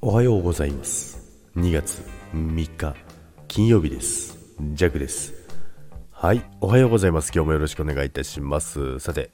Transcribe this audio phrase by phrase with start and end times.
[0.00, 1.18] おはようございます。
[1.56, 2.94] 2月3日
[3.48, 4.38] 金曜日です。
[4.74, 5.34] ジャックです。
[6.12, 7.32] はいおはようございます。
[7.34, 9.00] 今日もよろしくお願いいたします。
[9.00, 9.32] さて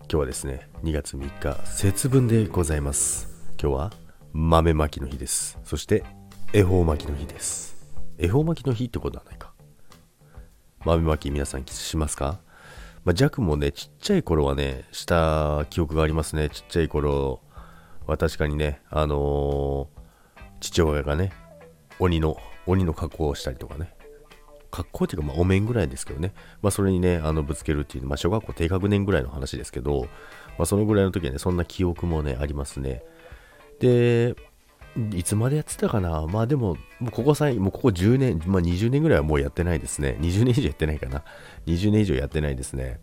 [0.00, 3.28] 今日はですね2月3日節分でございます。
[3.60, 3.92] 今日は
[4.32, 5.58] 豆まきの日です。
[5.64, 6.02] そして
[6.54, 7.76] 恵方巻きの日です。
[8.16, 9.52] 恵方巻きの日ってことはないか。
[10.82, 12.40] 豆まき皆さんしますか？
[13.04, 16.50] まあ、ジャックもね、ちっちゃい頃はね、した記憶がありますね。
[16.50, 17.40] ちっちゃい頃
[18.10, 21.32] は確かにね、あのー、父親がね、
[21.98, 22.36] 鬼の、
[22.66, 23.94] 鬼の格好をしたりとかね、
[24.70, 30.02] 格好っていうか、まあ、お面ぐらいですけどね、まあ、それにね、あの、ぶつけるっていう、まあ、小学校低学年ぐらいの話ですけど、
[30.58, 33.02] まあ、そのぐらいの時はね、そんな記憶もね、ありますね。
[33.80, 34.34] で、
[35.14, 36.26] いつまでやってたかな？
[36.26, 40.16] まあでも、もうここ最もうここ10年、まあ20年ぐらいはもうやってないですね。
[40.20, 41.22] 20年以上やってないかな。
[41.66, 42.98] 20年以上やってないですね。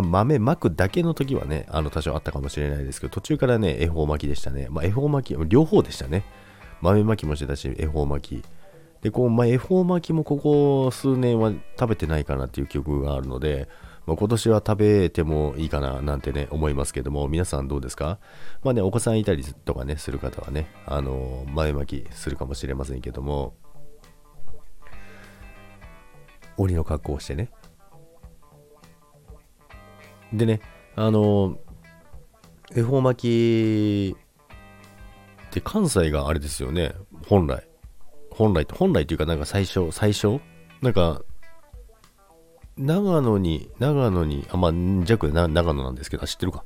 [0.00, 4.68] 豆まくだけの時はね、あの多少あったかもしれないですけど、途中からね、恵方巻きでしたね。
[4.70, 6.24] まあ、恵方巻き、両方でしたね。
[6.80, 8.44] 豆まきもしてたし、恵方巻き。
[9.02, 13.68] で、こう、まあ、恵方巻きもここ数年は食べてないかなっていう記憶があるので、
[14.06, 18.18] まあ、今年は食べてもいいかななんてね、思いますけども、皆さんどうですか？
[18.64, 23.54] まあね、お子さんいたりとかね、する方はね、あの、豆まきするかもしれませんけども、
[26.56, 27.50] 鬼の格好をしてね、
[30.32, 30.60] でね、
[30.96, 31.58] あの、
[32.74, 34.16] 恵方巻き
[35.48, 36.94] って関西があれですよね、
[37.28, 37.66] 本来。
[38.30, 40.40] 本来、本来というかなんか最初、最初？
[40.80, 41.22] なんか、
[42.78, 44.72] 長野に、長野に、あ、まあ、
[45.04, 46.64] 弱な長野なんですけど、知ってるか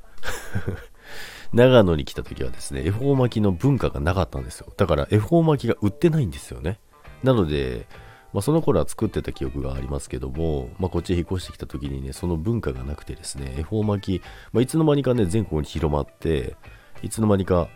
[1.52, 4.72] 長野に来た時はですね、恵方巻きの文化がなかったんですよ。
[4.76, 6.78] だから恵方巻きが売ってないんですよね。
[7.22, 7.86] なので、
[8.36, 16.54] まあ、その頃は作ってた記憶がありますけども、まあ、こっちへ引っ越してきた時にね、その文化がなくてですね、恵方巻き、まあ、いつの間にかね、全国に広まって、
[17.00, 17.70] いつの間にか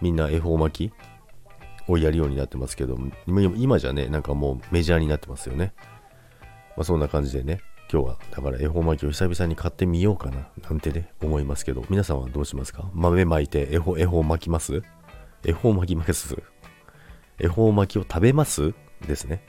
[0.00, 0.92] みんな恵方巻き
[1.86, 2.98] をやるようになってますけど、
[3.28, 5.72] 今じゃね、なんかもうメジャーになってますよね。
[6.76, 12.90] まあ、そんな感じでね、今日はだから恵方巻きを久々に買ってみようかななんてね、思いますけど、皆さんはどうしますか？
[12.92, 14.82] 豆巻いて恵方、恵方巻きます？
[15.44, 16.42] 恵方巻きます？
[17.38, 18.74] 恵方巻きを食べます？
[19.06, 19.44] ですね。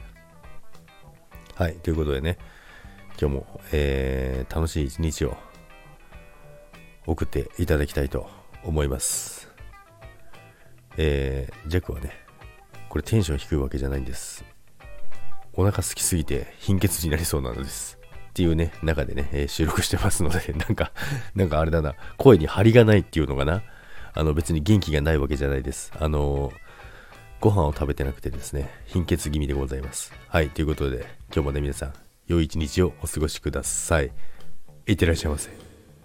[1.56, 2.40] はい、ということでね、
[3.22, 5.38] 今日も、えー、楽しい一日を
[7.06, 8.28] 送っていただきたいと
[8.64, 9.52] 思います。
[10.98, 12.12] えー、ジャックはね、
[12.90, 14.44] これテンション低いわけじゃないんです。
[15.54, 18.00] お腹空きすぎて貧血になりそうなのです。
[18.30, 20.92] っていうね、中でね、えー、収録してますので、 なんか、
[21.36, 23.62] なんかあれだな、声に張りがないっていうのかな。
[24.16, 25.92] あの別に元気がないわけじゃないです。
[26.00, 26.63] あのー
[27.44, 30.14] ご飯を食べてなくてですね、貧血気味でございます。
[30.30, 31.94] はい、ということで、今日もね、皆さん、
[32.26, 34.14] 良い一日をお過ごしください。
[34.88, 35.50] いってらっしゃいませ。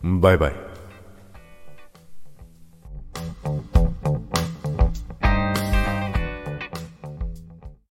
[0.03, 0.78] バイバイ。